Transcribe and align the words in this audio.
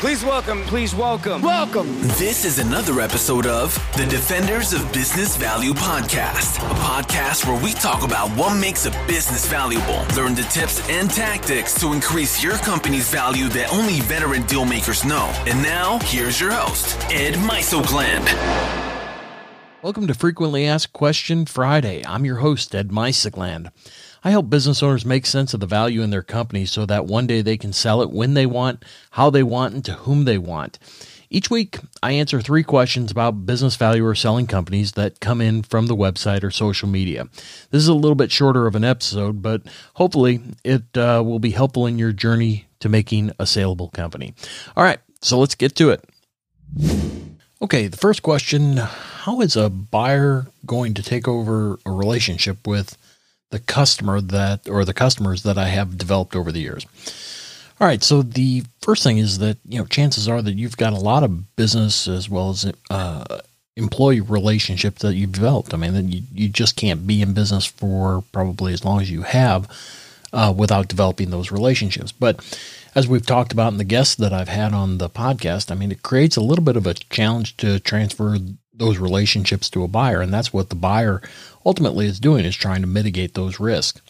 Please 0.00 0.24
welcome, 0.24 0.62
please 0.62 0.94
welcome, 0.94 1.42
welcome. 1.42 1.88
This 2.02 2.44
is 2.44 2.60
another 2.60 3.00
episode 3.00 3.46
of 3.46 3.74
the 3.96 4.06
Defenders 4.06 4.72
of 4.72 4.92
Business 4.92 5.36
Value 5.36 5.72
podcast, 5.72 6.58
a 6.58 6.74
podcast 6.74 7.44
where 7.44 7.60
we 7.60 7.72
talk 7.72 8.04
about 8.04 8.30
what 8.38 8.56
makes 8.60 8.86
a 8.86 8.92
business 9.08 9.48
valuable, 9.48 10.06
learn 10.14 10.36
the 10.36 10.46
tips 10.52 10.88
and 10.88 11.10
tactics 11.10 11.80
to 11.80 11.92
increase 11.92 12.44
your 12.44 12.56
company's 12.58 13.10
value 13.10 13.48
that 13.48 13.72
only 13.72 13.98
veteran 14.02 14.42
deal 14.44 14.64
makers 14.64 15.04
know. 15.04 15.32
And 15.48 15.60
now, 15.64 15.98
here's 16.04 16.40
your 16.40 16.52
host, 16.52 16.96
Ed 17.10 17.34
Mysogland. 17.34 18.24
Welcome 19.82 20.06
to 20.06 20.14
Frequently 20.14 20.64
Asked 20.64 20.92
Question 20.92 21.44
Friday. 21.44 22.04
I'm 22.06 22.24
your 22.24 22.36
host, 22.36 22.72
Ed 22.72 22.90
Mysogland. 22.90 23.72
I 24.24 24.30
help 24.30 24.50
business 24.50 24.82
owners 24.82 25.04
make 25.04 25.26
sense 25.26 25.54
of 25.54 25.60
the 25.60 25.66
value 25.66 26.02
in 26.02 26.10
their 26.10 26.22
company 26.22 26.66
so 26.66 26.86
that 26.86 27.06
one 27.06 27.26
day 27.26 27.42
they 27.42 27.56
can 27.56 27.72
sell 27.72 28.02
it 28.02 28.10
when 28.10 28.34
they 28.34 28.46
want, 28.46 28.84
how 29.12 29.30
they 29.30 29.42
want, 29.42 29.74
and 29.74 29.84
to 29.84 29.92
whom 29.94 30.24
they 30.24 30.38
want. 30.38 30.78
Each 31.30 31.50
week, 31.50 31.78
I 32.02 32.12
answer 32.12 32.40
three 32.40 32.62
questions 32.62 33.10
about 33.10 33.44
business 33.44 33.76
value 33.76 34.04
or 34.04 34.14
selling 34.14 34.46
companies 34.46 34.92
that 34.92 35.20
come 35.20 35.42
in 35.42 35.62
from 35.62 35.86
the 35.86 35.96
website 35.96 36.42
or 36.42 36.50
social 36.50 36.88
media. 36.88 37.28
This 37.70 37.82
is 37.82 37.88
a 37.88 37.94
little 37.94 38.14
bit 38.14 38.32
shorter 38.32 38.66
of 38.66 38.74
an 38.74 38.84
episode, 38.84 39.42
but 39.42 39.62
hopefully 39.94 40.40
it 40.64 40.96
uh, 40.96 41.22
will 41.24 41.38
be 41.38 41.50
helpful 41.50 41.86
in 41.86 41.98
your 41.98 42.12
journey 42.12 42.66
to 42.80 42.88
making 42.88 43.32
a 43.38 43.46
saleable 43.46 43.88
company. 43.88 44.34
All 44.74 44.84
right, 44.84 45.00
so 45.20 45.38
let's 45.38 45.54
get 45.54 45.74
to 45.76 45.90
it. 45.90 46.04
Okay, 47.60 47.88
the 47.88 47.96
first 47.96 48.22
question 48.22 48.78
How 48.78 49.40
is 49.42 49.54
a 49.54 49.68
buyer 49.68 50.46
going 50.64 50.94
to 50.94 51.02
take 51.02 51.28
over 51.28 51.78
a 51.84 51.90
relationship 51.90 52.66
with 52.66 52.96
the 53.50 53.58
customer 53.58 54.20
that 54.20 54.68
or 54.68 54.84
the 54.84 54.94
customers 54.94 55.42
that 55.42 55.58
I 55.58 55.68
have 55.68 55.98
developed 55.98 56.36
over 56.36 56.52
the 56.52 56.60
years. 56.60 56.86
All 57.80 57.86
right, 57.86 58.02
so 58.02 58.22
the 58.22 58.64
first 58.80 59.04
thing 59.04 59.18
is 59.18 59.38
that 59.38 59.58
you 59.64 59.78
know 59.78 59.86
chances 59.86 60.28
are 60.28 60.42
that 60.42 60.54
you've 60.54 60.76
got 60.76 60.92
a 60.92 60.96
lot 60.96 61.22
of 61.22 61.54
business 61.56 62.08
as 62.08 62.28
well 62.28 62.50
as 62.50 62.70
uh, 62.90 63.40
employee 63.76 64.20
relationships 64.20 65.02
that 65.02 65.14
you've 65.14 65.32
developed. 65.32 65.72
I 65.72 65.76
mean, 65.76 65.94
that 65.94 66.04
you 66.04 66.22
you 66.32 66.48
just 66.48 66.76
can't 66.76 67.06
be 67.06 67.22
in 67.22 67.34
business 67.34 67.64
for 67.64 68.24
probably 68.32 68.72
as 68.72 68.84
long 68.84 69.00
as 69.00 69.10
you 69.10 69.22
have 69.22 69.70
uh, 70.32 70.52
without 70.56 70.88
developing 70.88 71.30
those 71.30 71.52
relationships. 71.52 72.12
But 72.12 72.44
as 72.94 73.06
we've 73.06 73.24
talked 73.24 73.52
about 73.52 73.72
in 73.72 73.78
the 73.78 73.84
guests 73.84 74.16
that 74.16 74.32
I've 74.32 74.48
had 74.48 74.72
on 74.72 74.98
the 74.98 75.08
podcast, 75.08 75.70
I 75.70 75.74
mean, 75.74 75.92
it 75.92 76.02
creates 76.02 76.36
a 76.36 76.40
little 76.42 76.64
bit 76.64 76.76
of 76.76 76.86
a 76.86 76.94
challenge 76.94 77.56
to 77.58 77.78
transfer 77.80 78.36
those 78.78 78.98
relationships 78.98 79.68
to 79.70 79.82
a 79.82 79.88
buyer, 79.88 80.20
and 80.20 80.32
that's 80.32 80.52
what 80.52 80.68
the 80.68 80.74
buyer 80.74 81.20
ultimately 81.66 82.06
is 82.06 82.20
doing 82.20 82.44
is 82.44 82.56
trying 82.56 82.80
to 82.80 82.86
mitigate 82.86 83.34
those 83.34 83.60
risks. 83.60 84.00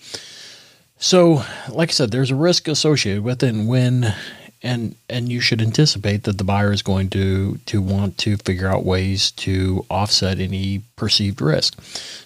So, 0.98 1.44
like 1.68 1.90
I 1.90 1.92
said, 1.92 2.10
there's 2.10 2.30
a 2.30 2.36
risk 2.36 2.68
associated 2.68 3.22
with 3.22 3.42
it, 3.42 3.48
and 3.48 3.68
when 3.68 4.14
and 4.62 4.96
and 5.08 5.30
you 5.30 5.40
should 5.40 5.62
anticipate 5.62 6.24
that 6.24 6.38
the 6.38 6.44
buyer 6.44 6.72
is 6.72 6.82
going 6.82 7.10
to 7.10 7.58
to 7.66 7.80
want 7.80 8.18
to 8.18 8.36
figure 8.38 8.68
out 8.68 8.84
ways 8.84 9.30
to 9.32 9.86
offset 9.88 10.40
any 10.40 10.82
perceived 10.96 11.40
risk. 11.40 11.78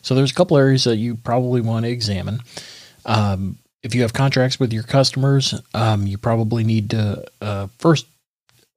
So 0.02 0.14
there's 0.14 0.30
a 0.30 0.34
couple 0.34 0.56
areas 0.56 0.84
that 0.84 0.96
you 0.96 1.16
probably 1.16 1.60
want 1.60 1.84
to 1.84 1.90
examine. 1.90 2.40
Um, 3.04 3.58
if 3.82 3.94
you 3.94 4.02
have 4.02 4.12
contracts 4.12 4.60
with 4.60 4.72
your 4.72 4.84
customers, 4.84 5.54
um, 5.74 6.06
you 6.06 6.16
probably 6.16 6.64
need 6.64 6.90
to 6.90 7.24
uh, 7.40 7.66
first 7.78 8.06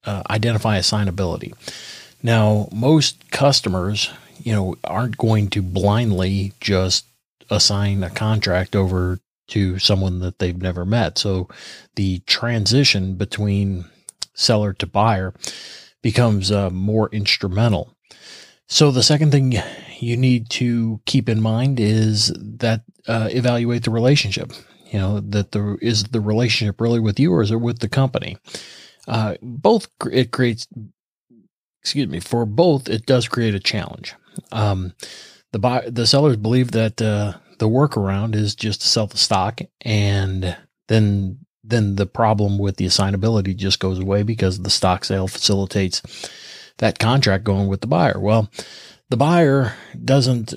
uh, 0.03 0.23
identify 0.29 0.79
assignability. 0.79 1.53
Now, 2.25 2.67
most 2.71 3.29
customers 3.29 4.09
you 4.39 4.51
know, 4.51 4.75
aren't 4.83 5.17
going 5.17 5.49
to 5.49 5.61
blindly 5.61 6.53
just 6.59 7.05
assign 7.49 8.03
a 8.03 8.09
contract 8.09 8.75
over 8.75 9.19
to 9.47 9.77
someone 9.77 10.19
that 10.19 10.39
they've 10.39 10.59
never 10.59 10.85
met. 10.85 11.19
So 11.19 11.47
the 11.95 12.19
transition 12.19 13.15
between 13.15 13.85
seller 14.33 14.73
to 14.73 14.87
buyer 14.87 15.33
becomes 16.01 16.51
uh, 16.51 16.69
more 16.71 17.09
instrumental. 17.09 17.95
So 18.67 18.91
the 18.91 19.03
second 19.03 19.31
thing 19.31 19.53
you 19.99 20.17
need 20.17 20.49
to 20.51 21.01
keep 21.05 21.29
in 21.29 21.41
mind 21.41 21.79
is 21.79 22.33
that 22.39 22.81
uh, 23.07 23.29
evaluate 23.31 23.83
the 23.83 23.91
relationship. 23.91 24.51
You 24.91 24.99
know 24.99 25.19
that 25.19 25.51
the 25.51 25.77
is 25.81 26.05
the 26.05 26.21
relationship 26.21 26.79
really 26.79 26.99
with 26.99 27.19
you 27.19 27.33
or 27.33 27.41
is 27.41 27.51
it 27.51 27.57
with 27.57 27.79
the 27.79 27.89
company? 27.89 28.37
Uh, 29.07 29.35
both 29.41 29.87
it 30.11 30.31
creates. 30.31 30.67
Excuse 31.85 32.07
me. 32.07 32.19
For 32.19 32.47
both, 32.47 32.89
it 32.89 33.05
does 33.05 33.27
create 33.27 33.53
a 33.53 33.59
challenge. 33.59 34.15
Um, 34.51 34.95
the 35.51 35.59
buy, 35.59 35.87
the 35.87 36.07
sellers 36.07 36.35
believe 36.35 36.71
that 36.71 36.99
uh, 36.99 37.33
the 37.59 37.69
workaround 37.69 38.33
is 38.33 38.55
just 38.55 38.81
to 38.81 38.87
sell 38.87 39.05
the 39.05 39.19
stock, 39.19 39.61
and 39.81 40.57
then 40.87 41.45
then 41.63 41.95
the 41.95 42.07
problem 42.07 42.57
with 42.57 42.77
the 42.77 42.87
assignability 42.87 43.55
just 43.55 43.79
goes 43.79 43.99
away 43.99 44.23
because 44.23 44.59
the 44.59 44.71
stock 44.71 45.05
sale 45.05 45.27
facilitates 45.27 46.01
that 46.79 46.97
contract 46.97 47.43
going 47.43 47.67
with 47.67 47.81
the 47.81 47.87
buyer. 47.87 48.19
Well, 48.19 48.49
the 49.11 49.17
buyer 49.17 49.75
doesn't. 50.03 50.55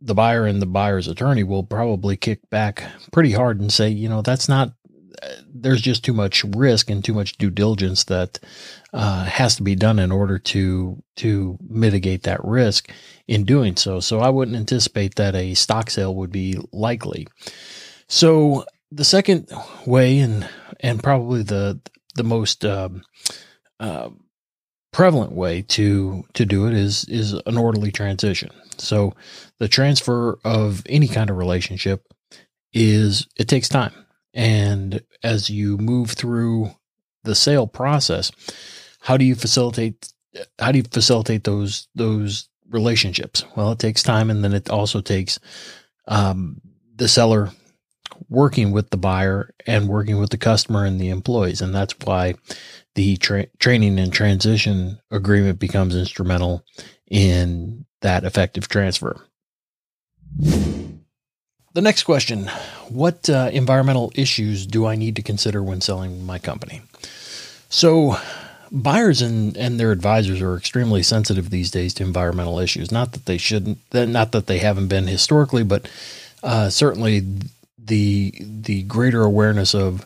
The 0.00 0.14
buyer 0.14 0.46
and 0.46 0.62
the 0.62 0.66
buyer's 0.66 1.08
attorney 1.08 1.42
will 1.42 1.64
probably 1.64 2.16
kick 2.16 2.48
back 2.48 2.84
pretty 3.12 3.32
hard 3.32 3.60
and 3.60 3.72
say, 3.72 3.88
you 3.88 4.08
know, 4.08 4.22
that's 4.22 4.48
not 4.48 4.72
there's 5.46 5.80
just 5.80 6.04
too 6.04 6.12
much 6.12 6.44
risk 6.44 6.90
and 6.90 7.04
too 7.04 7.14
much 7.14 7.38
due 7.38 7.50
diligence 7.50 8.04
that 8.04 8.38
uh, 8.92 9.24
has 9.24 9.56
to 9.56 9.62
be 9.62 9.74
done 9.74 9.98
in 9.98 10.12
order 10.12 10.38
to 10.38 11.02
to 11.16 11.58
mitigate 11.68 12.22
that 12.24 12.44
risk 12.44 12.90
in 13.26 13.44
doing 13.44 13.76
so. 13.76 14.00
So 14.00 14.20
I 14.20 14.28
wouldn't 14.28 14.56
anticipate 14.56 15.16
that 15.16 15.34
a 15.34 15.54
stock 15.54 15.90
sale 15.90 16.14
would 16.16 16.32
be 16.32 16.58
likely. 16.72 17.26
So 18.08 18.64
the 18.90 19.04
second 19.04 19.50
way, 19.86 20.18
and 20.18 20.48
and 20.80 21.02
probably 21.02 21.42
the 21.42 21.80
the 22.16 22.24
most 22.24 22.64
uh, 22.64 22.90
prevalent 24.92 25.32
way 25.32 25.62
to 25.62 26.24
to 26.34 26.44
do 26.44 26.66
it 26.66 26.74
is 26.74 27.04
is 27.04 27.32
an 27.32 27.56
orderly 27.56 27.92
transition. 27.92 28.50
So 28.78 29.14
the 29.58 29.68
transfer 29.68 30.38
of 30.44 30.82
any 30.86 31.08
kind 31.08 31.30
of 31.30 31.36
relationship 31.36 32.04
is 32.72 33.26
it 33.36 33.48
takes 33.48 33.68
time 33.68 33.92
and 34.34 35.02
as 35.22 35.50
you 35.50 35.78
move 35.78 36.12
through 36.12 36.70
the 37.24 37.34
sale 37.34 37.66
process, 37.66 38.30
how 39.00 39.16
do 39.16 39.24
you 39.24 39.34
facilitate 39.34 40.12
how 40.58 40.72
do 40.72 40.78
you 40.78 40.84
facilitate 40.84 41.44
those 41.44 41.88
those 41.94 42.48
relationships? 42.70 43.44
Well, 43.56 43.72
it 43.72 43.78
takes 43.78 44.02
time, 44.02 44.30
and 44.30 44.44
then 44.44 44.52
it 44.52 44.70
also 44.70 45.00
takes 45.00 45.38
um, 46.06 46.60
the 46.94 47.08
seller 47.08 47.50
working 48.28 48.72
with 48.72 48.90
the 48.90 48.96
buyer 48.96 49.54
and 49.66 49.88
working 49.88 50.18
with 50.18 50.30
the 50.30 50.38
customer 50.38 50.84
and 50.84 51.00
the 51.00 51.08
employees, 51.08 51.60
and 51.60 51.74
that's 51.74 51.94
why 52.04 52.34
the 52.94 53.16
tra- 53.16 53.46
training 53.58 53.98
and 53.98 54.12
transition 54.12 54.98
agreement 55.10 55.58
becomes 55.58 55.94
instrumental 55.94 56.64
in 57.10 57.86
that 58.00 58.24
effective 58.24 58.68
transfer. 58.68 59.24
The 61.78 61.82
next 61.82 62.02
question 62.02 62.50
What 62.88 63.30
uh, 63.30 63.50
environmental 63.52 64.10
issues 64.16 64.66
do 64.66 64.84
I 64.84 64.96
need 64.96 65.14
to 65.14 65.22
consider 65.22 65.62
when 65.62 65.80
selling 65.80 66.26
my 66.26 66.40
company? 66.40 66.82
So, 67.68 68.16
buyers 68.72 69.22
and, 69.22 69.56
and 69.56 69.78
their 69.78 69.92
advisors 69.92 70.42
are 70.42 70.56
extremely 70.56 71.04
sensitive 71.04 71.50
these 71.50 71.70
days 71.70 71.94
to 71.94 72.02
environmental 72.02 72.58
issues. 72.58 72.90
Not 72.90 73.12
that 73.12 73.26
they 73.26 73.38
shouldn't, 73.38 73.78
not 73.92 74.32
that 74.32 74.48
they 74.48 74.58
haven't 74.58 74.88
been 74.88 75.06
historically, 75.06 75.62
but 75.62 75.88
uh, 76.42 76.68
certainly 76.68 77.24
the 77.78 78.34
the 78.40 78.82
greater 78.82 79.22
awareness 79.22 79.72
of 79.72 80.04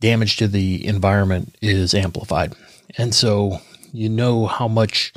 damage 0.00 0.38
to 0.38 0.48
the 0.48 0.84
environment 0.84 1.54
is 1.62 1.94
amplified, 1.94 2.52
and 2.98 3.14
so 3.14 3.58
you 3.92 4.08
know 4.08 4.46
how 4.48 4.66
much 4.66 5.12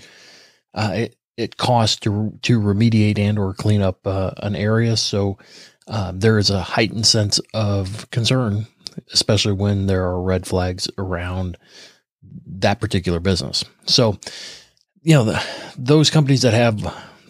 uh, 0.76 0.92
it, 0.94 1.16
it 1.36 1.58
costs 1.58 2.00
to 2.02 2.38
to 2.44 2.62
remediate 2.62 3.18
and 3.18 3.40
or 3.40 3.56
clean 3.56 3.82
up 3.82 4.06
uh, 4.06 4.34
an 4.44 4.56
area. 4.56 4.96
So 4.98 5.40
uh, 5.88 6.12
there 6.16 6.38
is 6.38 6.50
a 6.50 6.62
heightened 6.62 7.06
sense 7.06 7.40
of 7.54 8.10
concern, 8.12 8.68
especially 9.14 9.54
when 9.54 9.88
there 9.88 10.06
are 10.06 10.22
red 10.22 10.46
flags 10.48 10.90
around 10.98 11.58
that 12.48 12.80
particular 12.80 13.20
business. 13.20 13.64
So, 13.86 14.20
you 15.02 15.14
know, 15.14 15.26
the, 15.26 15.44
those 15.78 16.10
companies 16.10 16.42
that 16.42 16.54
have 16.54 16.82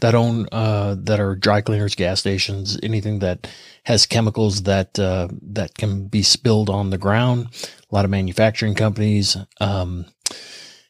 that 0.01 0.15
own 0.15 0.47
uh, 0.51 0.95
that 0.99 1.19
are 1.19 1.35
dry 1.35 1.61
cleaners, 1.61 1.95
gas 1.95 2.19
stations, 2.19 2.77
anything 2.83 3.19
that 3.19 3.47
has 3.83 4.05
chemicals 4.05 4.63
that 4.63 4.97
uh, 4.99 5.27
that 5.41 5.75
can 5.75 6.07
be 6.07 6.21
spilled 6.23 6.69
on 6.69 6.89
the 6.89 6.97
ground. 6.97 7.47
A 7.91 7.95
lot 7.95 8.05
of 8.05 8.11
manufacturing 8.11 8.75
companies. 8.75 9.37
Um, 9.59 10.05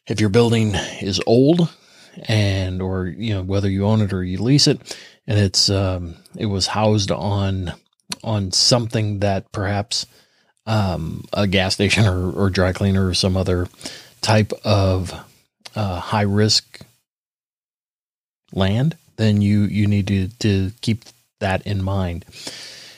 if 0.06 0.20
your 0.20 0.28
building 0.28 0.74
is 1.00 1.20
old 1.26 1.72
and 2.28 2.80
or 2.80 3.06
you 3.06 3.34
know 3.34 3.42
whether 3.42 3.68
you 3.68 3.84
own 3.84 4.00
it 4.00 4.12
or 4.12 4.22
you 4.22 4.38
lease 4.38 4.66
it, 4.66 4.96
and 5.26 5.38
it's 5.38 5.70
um, 5.70 6.16
it 6.36 6.46
was 6.46 6.68
housed 6.68 7.10
on 7.10 7.72
on 8.22 8.52
something 8.52 9.20
that 9.20 9.50
perhaps 9.52 10.06
um, 10.66 11.24
a 11.32 11.46
gas 11.46 11.74
station 11.74 12.06
or, 12.06 12.32
or, 12.32 12.50
dry 12.50 12.72
cleaner 12.72 13.06
or 13.06 13.14
some 13.14 13.36
other 13.36 13.68
type 14.20 14.52
of 14.64 15.14
uh, 15.76 16.00
high 16.00 16.22
risk 16.22 16.80
land, 18.52 18.96
then 19.16 19.40
you 19.40 19.62
you 19.62 19.86
need 19.86 20.08
to 20.08 20.28
to 20.38 20.72
keep 20.80 21.04
that 21.40 21.66
in 21.66 21.82
mind. 21.82 22.24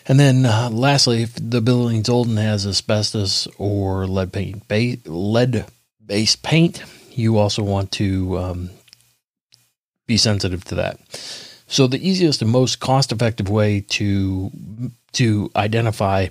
And 0.07 0.19
then, 0.19 0.47
uh, 0.47 0.71
lastly, 0.73 1.23
if 1.23 1.35
the 1.35 1.61
building's 1.61 2.09
old 2.09 2.29
and 2.29 2.39
has 2.39 2.67
asbestos 2.67 3.47
or 3.59 4.07
lead 4.07 4.33
paint 4.33 4.67
ba- 4.67 4.97
lead 5.05 5.67
based 6.05 6.43
paint, 6.43 6.83
you 7.11 7.37
also 7.37 7.63
want 7.63 7.93
to 7.93 8.39
um, 8.39 8.71
be 10.07 10.17
sensitive 10.17 10.65
to 10.65 10.77
that. 10.77 10.99
So 11.69 11.87
the 11.87 12.07
easiest 12.07 12.43
and 12.43 12.51
most 12.51 12.81
cost 12.81 13.13
effective 13.13 13.49
way 13.49 13.85
to 13.89 14.51
to 15.13 15.51
identify 15.57 16.29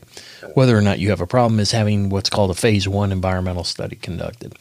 whether 0.54 0.78
or 0.78 0.82
not 0.82 1.00
you 1.00 1.10
have 1.10 1.22
a 1.22 1.28
problem 1.28 1.60
is 1.60 1.72
having 1.72 2.10
what's 2.10 2.30
called 2.30 2.52
a 2.52 2.54
phase 2.54 2.88
one 2.88 3.12
environmental 3.12 3.64
study 3.64 3.96
conducted. 3.96 4.56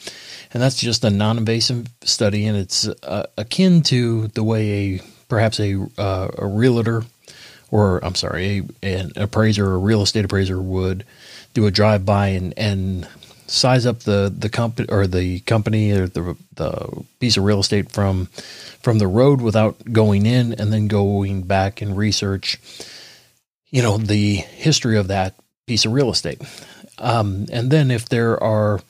And 0.53 0.63
that's 0.63 0.77
just 0.77 1.05
a 1.05 1.11
non 1.11 1.39
invasive 1.39 1.89
study, 2.03 2.47
and 2.47 2.57
it's 2.57 2.87
uh, 2.87 3.27
akin 3.37 3.83
to 3.83 4.29
the 4.29 4.45
way 4.45 4.71
a 4.71 5.01
perhaps 5.29 5.59
a, 5.61 5.85
uh, 5.99 6.29
a 6.39 6.47
realtor 6.47 7.03
or 7.71 8.05
I'm 8.05 8.15
sorry, 8.15 8.63
a, 8.83 8.87
an 8.87 9.13
appraiser 9.17 9.67
or 9.67 9.75
a 9.75 9.79
real 9.79 10.03
estate 10.03 10.25
appraiser 10.25 10.61
would 10.61 11.05
do 11.55 11.67
a 11.67 11.71
drive 11.71 12.05
by 12.05 12.29
and, 12.29 12.55
and 12.57 13.09
size 13.47 13.87
up 13.87 14.01
the 14.01 14.33
the 14.37 14.49
company 14.49 14.89
or 14.91 15.07
the 15.07 15.41
company 15.41 15.93
or 15.93 16.07
the 16.07 16.37
the 16.55 17.05
piece 17.21 17.37
of 17.37 17.45
real 17.45 17.61
estate 17.61 17.91
from 17.91 18.27
from 18.83 18.99
the 18.99 19.07
road 19.07 19.41
without 19.41 19.93
going 19.93 20.27
in 20.27 20.53
and 20.53 20.73
then 20.73 20.89
going 20.89 21.43
back 21.43 21.81
and 21.81 21.97
research 21.97 22.59
you 23.71 23.83
know 23.83 23.99
the 23.99 24.37
history 24.37 24.97
of 24.97 25.09
that 25.09 25.35
piece 25.67 25.85
of 25.85 25.93
real 25.93 26.11
estate. 26.11 26.41
Um, 26.99 27.47
and 27.53 27.71
then 27.71 27.91
if 27.91 28.09
there 28.09 28.43
are 28.43 28.81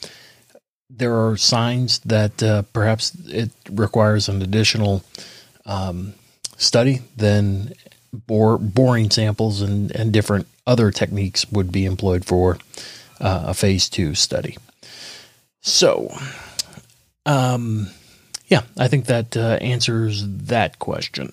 there 0.89 1.15
are 1.15 1.37
signs 1.37 1.99
that 2.01 2.43
uh, 2.43 2.63
perhaps 2.73 3.13
it 3.27 3.51
requires 3.71 4.29
an 4.29 4.41
additional 4.41 5.03
um, 5.65 6.15
study 6.57 7.01
then 7.17 7.73
bore, 8.13 8.57
boring 8.57 9.11
samples 9.11 9.61
and, 9.61 9.91
and 9.91 10.13
different 10.13 10.47
other 10.67 10.91
techniques 10.91 11.51
would 11.51 11.73
be 11.73 11.85
employed 11.85 12.25
for 12.25 12.59
uh, 13.21 13.45
a 13.47 13.55
phase 13.55 13.89
two 13.89 14.15
study. 14.15 14.57
So, 15.61 16.17
um, 17.25 17.89
yeah, 18.47 18.63
I 18.79 18.89
think 18.89 19.07
that 19.07 19.37
uh, 19.37 19.59
answers 19.61 20.25
that 20.27 20.79
question. 20.79 21.33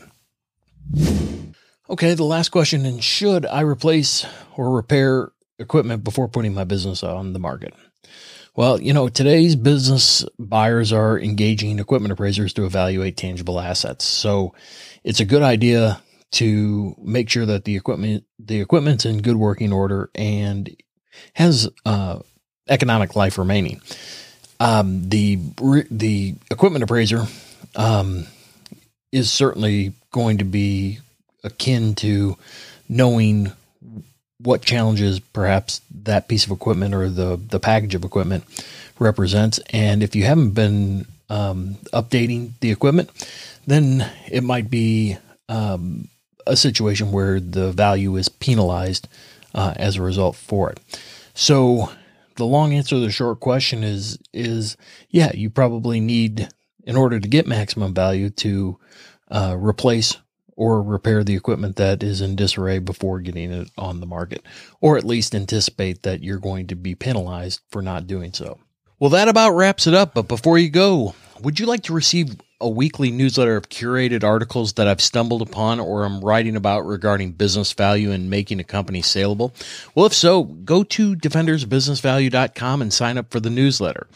Okay, 1.89 2.13
the 2.13 2.23
last 2.23 2.49
question 2.49 2.85
and 2.85 3.03
should 3.03 3.45
I 3.45 3.61
replace 3.61 4.25
or 4.57 4.71
repair 4.71 5.31
equipment 5.59 6.03
before 6.03 6.27
putting 6.27 6.53
my 6.53 6.63
business 6.63 7.03
on 7.03 7.33
the 7.33 7.39
market? 7.39 7.73
Well, 8.55 8.79
you 8.79 8.93
know, 8.93 9.09
today's 9.09 9.55
business 9.55 10.25
buyers 10.37 10.93
are 10.93 11.19
engaging 11.19 11.79
equipment 11.79 12.11
appraisers 12.11 12.53
to 12.53 12.65
evaluate 12.65 13.17
tangible 13.17 13.59
assets. 13.59 14.05
So 14.05 14.53
it's 15.03 15.19
a 15.19 15.25
good 15.25 15.41
idea 15.41 16.01
to 16.33 16.95
make 17.01 17.29
sure 17.29 17.45
that 17.45 17.65
the 17.65 17.75
equipment 17.75 18.23
the 18.39 18.59
equipment's 18.59 19.05
in 19.05 19.21
good 19.21 19.35
working 19.35 19.71
order 19.71 20.09
and 20.15 20.75
has 21.33 21.69
uh, 21.85 22.19
economic 22.67 23.15
life 23.15 23.37
remaining. 23.37 23.81
Um, 24.59 25.09
the 25.09 25.39
the 25.91 26.35
equipment 26.49 26.83
appraiser 26.83 27.27
um, 27.75 28.27
is 29.11 29.31
certainly 29.31 29.93
going 30.11 30.37
to 30.37 30.45
be 30.45 30.99
akin 31.43 31.95
to 31.95 32.37
knowing 32.87 33.51
what 34.39 34.61
challenges 34.61 35.19
perhaps 35.19 35.81
that 36.03 36.27
piece 36.27 36.45
of 36.45 36.51
equipment 36.51 36.93
or 36.93 37.09
the 37.09 37.39
the 37.49 37.59
package 37.59 37.95
of 37.95 38.03
equipment 38.03 38.43
represents. 38.99 39.59
And 39.71 40.03
if 40.03 40.15
you 40.15 40.23
haven't 40.23 40.51
been 40.51 41.05
um, 41.29 41.75
updating 41.93 42.51
the 42.59 42.71
equipment, 42.71 43.09
then 43.65 44.09
it 44.31 44.43
might 44.43 44.69
be 44.69 45.17
um, 45.49 46.07
a 46.45 46.55
situation 46.55 47.11
where 47.11 47.39
the 47.39 47.71
value 47.71 48.15
is 48.15 48.29
penalized 48.29 49.07
uh, 49.53 49.73
as 49.75 49.95
a 49.97 50.01
result 50.01 50.35
for 50.35 50.71
it. 50.71 50.79
So 51.33 51.91
the 52.35 52.45
long 52.45 52.73
answer 52.73 52.95
to 52.95 52.99
the 52.99 53.11
short 53.11 53.39
question 53.39 53.83
is 53.83 54.17
is 54.33 54.77
yeah, 55.09 55.31
you 55.33 55.49
probably 55.49 55.99
need 55.99 56.49
in 56.83 56.95
order 56.95 57.19
to 57.19 57.27
get 57.27 57.47
maximum 57.47 57.93
value 57.93 58.29
to 58.29 58.79
uh, 59.29 59.55
replace 59.57 60.17
or 60.55 60.81
repair 60.81 61.23
the 61.23 61.35
equipment 61.35 61.77
that 61.77 62.03
is 62.03 62.21
in 62.21 62.35
disarray 62.35 62.79
before 62.79 63.19
getting 63.19 63.51
it 63.51 63.69
on 63.77 63.99
the 63.99 64.05
market, 64.05 64.45
or 64.81 64.97
at 64.97 65.03
least 65.03 65.33
anticipate 65.33 66.03
that 66.03 66.23
you're 66.23 66.37
going 66.37 66.67
to 66.67 66.75
be 66.75 66.93
penalized 66.93 67.61
for 67.71 67.81
not 67.81 68.05
doing 68.05 68.31
so. 68.33 68.59
Well, 68.99 69.09
that 69.09 69.27
about 69.27 69.51
wraps 69.51 69.87
it 69.87 69.93
up. 69.93 70.13
But 70.13 70.27
before 70.27 70.57
you 70.57 70.69
go, 70.69 71.15
would 71.41 71.59
you 71.59 71.65
like 71.65 71.83
to 71.83 71.93
receive 71.93 72.37
a 72.63 72.69
weekly 72.69 73.11
newsletter 73.11 73.57
of 73.57 73.67
curated 73.67 74.23
articles 74.23 74.73
that 74.73 74.87
I've 74.87 75.01
stumbled 75.01 75.41
upon 75.41 75.79
or 75.81 76.05
I'm 76.05 76.21
writing 76.21 76.55
about 76.55 76.85
regarding 76.85 77.33
business 77.33 77.73
value 77.73 78.11
and 78.11 78.29
making 78.29 78.59
a 78.61 78.63
company 78.63 79.01
saleable? 79.01 79.53
Well, 79.93 80.05
if 80.05 80.13
so, 80.13 80.43
go 80.43 80.83
to 80.83 81.15
defendersbusinessvalue.com 81.15 82.81
and 82.81 82.93
sign 82.93 83.17
up 83.17 83.29
for 83.29 83.41
the 83.41 83.49
newsletter. 83.49 84.07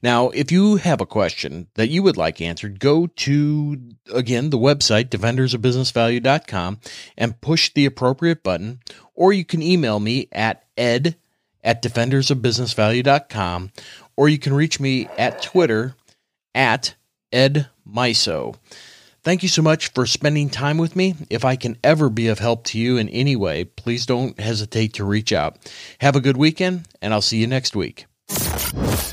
Now, 0.00 0.28
if 0.30 0.52
you 0.52 0.76
have 0.76 1.00
a 1.00 1.06
question 1.06 1.66
that 1.74 1.88
you 1.88 2.04
would 2.04 2.16
like 2.16 2.40
answered, 2.40 2.78
go 2.78 3.08
to, 3.08 3.80
again, 4.14 4.50
the 4.50 4.58
website, 4.58 5.08
defendersofbusinessvalue.com 5.08 6.78
and 7.16 7.40
push 7.40 7.72
the 7.74 7.84
appropriate 7.84 8.44
button, 8.44 8.78
or 9.14 9.32
you 9.32 9.44
can 9.44 9.60
email 9.60 9.98
me 9.98 10.28
at 10.30 10.64
ed 10.76 11.16
at 11.64 11.82
defendersofbusinessvalue.com, 11.82 13.72
or 14.16 14.28
you 14.28 14.38
can 14.38 14.54
reach 14.54 14.78
me 14.78 15.08
at 15.18 15.42
Twitter 15.42 15.96
at 16.54 16.94
Ed 17.32 17.68
Miso. 17.88 18.56
Thank 19.22 19.42
you 19.42 19.48
so 19.48 19.62
much 19.62 19.88
for 19.92 20.06
spending 20.06 20.48
time 20.48 20.78
with 20.78 20.96
me. 20.96 21.14
If 21.28 21.44
I 21.44 21.56
can 21.56 21.76
ever 21.84 22.08
be 22.08 22.28
of 22.28 22.38
help 22.38 22.64
to 22.64 22.78
you 22.78 22.96
in 22.96 23.08
any 23.08 23.36
way, 23.36 23.64
please 23.64 24.06
don't 24.06 24.38
hesitate 24.40 24.94
to 24.94 25.04
reach 25.04 25.32
out. 25.32 25.58
Have 26.00 26.16
a 26.16 26.20
good 26.20 26.36
weekend, 26.36 26.86
and 27.02 27.12
I'll 27.12 27.20
see 27.20 27.38
you 27.38 27.46
next 27.46 27.76
week. 27.76 28.06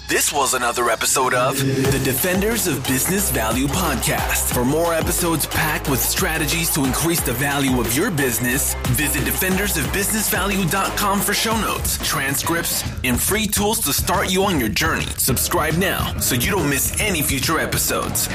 This 0.07 0.31
was 0.31 0.53
another 0.53 0.89
episode 0.89 1.33
of 1.33 1.57
the 1.57 2.01
Defenders 2.03 2.67
of 2.67 2.85
Business 2.87 3.31
Value 3.31 3.67
podcast. 3.67 4.53
For 4.53 4.63
more 4.63 4.93
episodes 4.93 5.45
packed 5.47 5.89
with 5.89 5.99
strategies 5.99 6.73
to 6.75 6.85
increase 6.85 7.21
the 7.21 7.33
value 7.33 7.79
of 7.79 7.95
your 7.95 8.11
business, 8.11 8.75
visit 8.89 9.23
defendersofbusinessvalue.com 9.23 11.21
for 11.21 11.33
show 11.33 11.59
notes, 11.59 11.97
transcripts, 12.07 12.83
and 13.03 13.19
free 13.19 13.47
tools 13.47 13.79
to 13.81 13.93
start 13.93 14.31
you 14.31 14.43
on 14.43 14.59
your 14.59 14.69
journey. 14.69 15.07
Subscribe 15.17 15.75
now 15.75 16.17
so 16.19 16.35
you 16.35 16.51
don't 16.51 16.69
miss 16.69 16.99
any 16.99 17.21
future 17.21 17.59
episodes. 17.59 18.29